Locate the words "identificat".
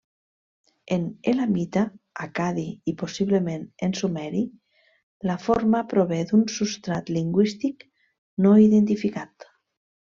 8.69-9.53